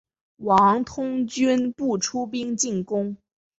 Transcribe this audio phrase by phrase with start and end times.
[0.37, 3.15] 王通均不出兵进攻。